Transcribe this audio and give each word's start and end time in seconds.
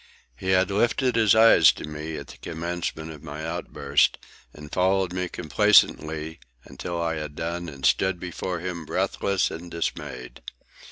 He 0.35 0.49
had 0.49 0.71
lifted 0.71 1.15
his 1.15 1.35
eyes 1.35 1.71
to 1.73 1.83
me 1.87 2.17
at 2.17 2.29
the 2.29 2.37
commencement 2.39 3.11
of 3.11 3.21
my 3.21 3.45
outburst, 3.45 4.17
and 4.51 4.71
followed 4.71 5.13
me 5.13 5.29
complacently 5.29 6.39
until 6.63 6.99
I 6.99 7.17
had 7.17 7.35
done 7.35 7.69
and 7.69 7.85
stood 7.85 8.19
before 8.19 8.61
him 8.61 8.83
breathless 8.83 9.51
and 9.51 9.69
dismayed. 9.69 10.41